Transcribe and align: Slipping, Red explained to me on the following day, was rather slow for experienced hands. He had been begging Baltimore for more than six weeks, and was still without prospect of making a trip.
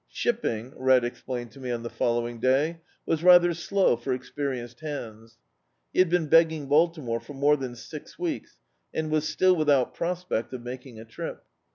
Slipping, 0.11 0.73
Red 0.75 1.03
explained 1.03 1.51
to 1.51 1.59
me 1.59 1.69
on 1.69 1.83
the 1.83 1.89
following 1.91 2.39
day, 2.39 2.81
was 3.05 3.21
rather 3.21 3.53
slow 3.53 3.95
for 3.95 4.15
experienced 4.15 4.79
hands. 4.79 5.37
He 5.93 5.99
had 5.99 6.09
been 6.09 6.25
begging 6.25 6.65
Baltimore 6.65 7.19
for 7.19 7.33
more 7.35 7.55
than 7.55 7.75
six 7.75 8.17
weeks, 8.17 8.57
and 8.91 9.11
was 9.11 9.27
still 9.29 9.55
without 9.55 9.93
prospect 9.93 10.53
of 10.53 10.63
making 10.63 10.99
a 10.99 11.05
trip. 11.05 11.45